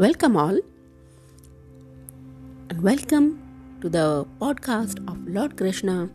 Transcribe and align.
Welcome, 0.00 0.36
all, 0.36 0.58
and 2.68 2.82
welcome 2.82 3.42
to 3.80 3.88
the 3.88 4.26
podcast 4.38 4.98
of 5.10 5.26
Lord 5.26 5.56
Krishna 5.56 6.10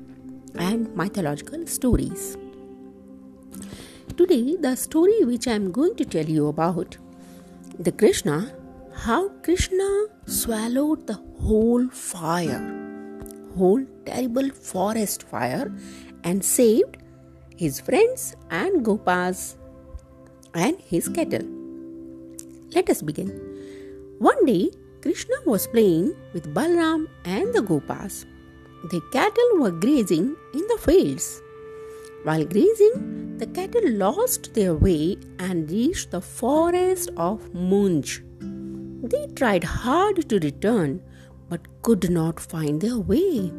and 0.53 0.95
mythological 0.95 1.65
stories. 1.65 2.37
Today, 4.15 4.55
the 4.55 4.75
story 4.75 5.25
which 5.25 5.47
I 5.47 5.53
am 5.53 5.71
going 5.71 5.95
to 5.95 6.05
tell 6.05 6.29
you 6.29 6.45
about 6.49 6.95
the 7.79 7.91
Krishna, 7.91 8.53
how 8.93 9.29
Krishna 9.41 10.05
swallowed 10.27 11.07
the 11.07 11.19
whole 11.39 11.87
fire, 11.87 12.61
whole 13.57 13.83
terrible 14.05 14.51
forest 14.51 15.23
fire, 15.23 15.71
and 16.23 16.45
saved 16.45 16.97
his 17.57 17.79
friends 17.79 18.35
and 18.51 18.85
Gopas 18.85 19.55
and 20.53 20.79
his 20.81 21.09
cattle. 21.09 21.60
Let 22.73 22.89
us 22.89 23.01
begin. 23.01 23.29
One 24.19 24.45
day, 24.45 24.71
Krishna 25.01 25.35
was 25.45 25.67
playing 25.67 26.15
with 26.33 26.53
Balram 26.53 27.07
and 27.25 27.53
the 27.53 27.61
Gopas. 27.61 28.25
The 28.91 29.01
cattle 29.11 29.57
were 29.59 29.71
grazing 29.71 30.35
in 30.53 30.67
the 30.67 30.77
fields. 30.79 31.41
While 32.23 32.45
grazing, 32.45 33.37
the 33.39 33.47
cattle 33.47 33.91
lost 33.91 34.53
their 34.53 34.73
way 34.73 35.17
and 35.39 35.69
reached 35.69 36.11
the 36.11 36.21
forest 36.21 37.09
of 37.17 37.41
Munj. 37.51 38.21
They 39.09 39.27
tried 39.33 39.65
hard 39.65 40.29
to 40.29 40.39
return 40.39 41.01
but 41.49 41.67
could 41.81 42.09
not 42.09 42.39
find 42.39 42.79
their 42.79 42.99
way. 42.99 43.51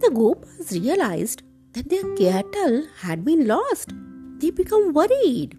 The 0.00 0.10
Gopas 0.12 0.72
realized 0.72 1.42
that 1.74 1.88
their 1.88 2.16
cattle 2.16 2.88
had 3.02 3.24
been 3.24 3.46
lost. 3.46 3.92
They 4.38 4.50
became 4.50 4.92
worried. 4.92 5.56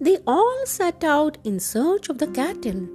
They 0.00 0.18
all 0.26 0.66
set 0.66 1.04
out 1.04 1.38
in 1.44 1.60
search 1.60 2.08
of 2.08 2.18
the 2.18 2.26
cattle. 2.26 2.88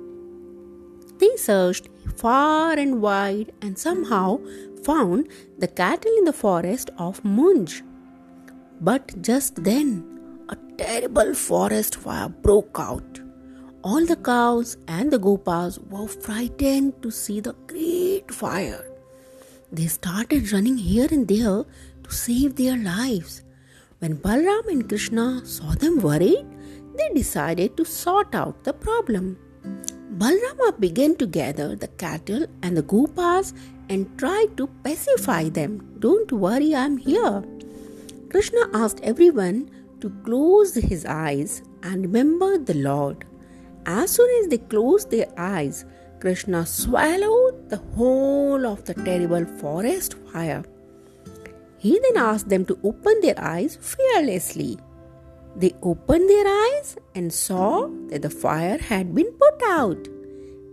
They 1.20 1.36
searched 1.38 1.90
far 2.16 2.74
and 2.74 3.02
wide 3.02 3.52
and 3.62 3.78
somehow 3.78 4.40
found 4.84 5.30
the 5.58 5.68
cattle 5.68 6.12
in 6.18 6.26
the 6.26 6.34
forest 6.34 6.90
of 6.98 7.22
Munj. 7.24 7.82
But 8.82 9.22
just 9.22 9.64
then, 9.64 10.04
a 10.50 10.58
terrible 10.78 11.34
forest 11.34 11.96
fire 11.96 12.30
broke 12.30 12.78
out. 12.80 13.20
All 13.82 14.06
the 14.06 14.16
cows 14.18 14.78
and 14.88 15.12
the 15.12 15.20
gopas 15.20 15.80
were 15.90 16.08
frightened 16.08 17.02
to 17.02 17.12
see 17.12 17.40
the 17.40 17.54
great 17.68 18.32
fire. 18.32 18.86
They 19.72 19.88
started 19.88 20.52
running 20.52 20.78
here 20.78 21.08
and 21.12 21.28
there 21.28 21.64
to 22.04 22.12
save 22.12 22.56
their 22.56 22.78
lives. 22.78 23.44
When 24.00 24.18
Balram 24.18 24.68
and 24.68 24.88
Krishna 24.88 25.46
saw 25.46 25.74
them 25.76 26.00
worried, 26.00 26.46
they 26.96 27.10
decided 27.14 27.78
to 27.78 27.86
sort 27.86 28.34
out 28.36 28.64
the 28.64 28.74
problem. 28.74 29.38
Balrama 30.18 30.80
began 30.80 31.16
to 31.16 31.26
gather 31.26 31.76
the 31.76 31.88
cattle 31.88 32.46
and 32.62 32.76
the 32.76 32.84
gopas 32.84 33.54
and 33.90 34.18
tried 34.18 34.58
to 34.58 34.68
pacify 34.84 35.50
them. 35.50 35.96
Don't 36.00 36.32
worry, 36.32 36.76
I'm 36.76 36.98
here. 36.98 37.44
Krishna 38.30 38.70
asked 38.74 39.00
everyone 39.02 39.70
to 40.02 40.10
close 40.24 40.76
his 40.76 41.06
eyes 41.06 41.62
and 41.84 42.04
remember 42.04 42.58
the 42.58 42.76
Lord. 42.76 43.26
As 43.86 44.12
soon 44.12 44.30
as 44.42 44.50
they 44.50 44.58
closed 44.58 45.10
their 45.10 45.28
eyes, 45.38 45.86
Krishna 46.20 46.66
swallowed 46.66 47.70
the 47.70 47.82
whole 47.96 48.66
of 48.66 48.84
the 48.84 48.94
terrible 48.94 49.46
forest 49.46 50.16
fire. 50.32 50.64
He 51.78 51.98
then 52.00 52.18
asked 52.18 52.50
them 52.50 52.66
to 52.66 52.78
open 52.84 53.22
their 53.22 53.40
eyes 53.40 53.78
fearlessly. 53.82 54.78
They 55.56 55.74
opened 55.82 56.30
their 56.30 56.48
eyes 56.48 56.98
and 57.16 57.34
saw 57.34 57.90
that 58.10 58.22
the 58.22 58.30
fire 58.30 58.78
had 58.78 59.14
been 59.14 59.32
put 59.34 59.62
out. 59.64 60.08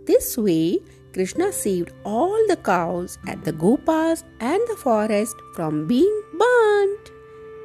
This 0.05 0.37
way, 0.37 0.79
Krishna 1.13 1.51
saved 1.51 1.91
all 2.05 2.37
the 2.47 2.57
cows 2.57 3.17
and 3.27 3.43
the 3.43 3.53
gopas 3.53 4.23
and 4.39 4.61
the 4.67 4.75
forest 4.75 5.35
from 5.55 5.87
being 5.87 6.21
burnt. 6.37 7.11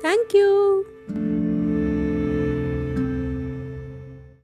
Thank 0.03 0.35
you. 0.35 0.92